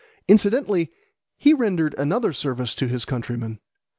Incidentally 0.27 0.91
he 1.37 1.53
rendered 1.53 1.93
another 1.95 2.33
service 2.33 2.73
to 2.73 2.87
his 2.87 3.05
countrymen. 3.05 3.59